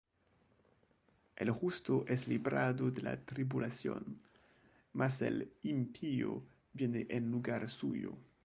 El 1.35 1.51
justo 1.51 2.05
es 2.07 2.27
librado 2.27 2.89
de 2.89 3.03
la 3.03 3.23
tribulación: 3.23 4.19
Mas 4.93 5.21
el 5.21 5.53
impío 5.61 6.41
viene 6.73 7.05
en 7.07 7.29
lugar 7.29 7.69
suyo. 7.69 8.17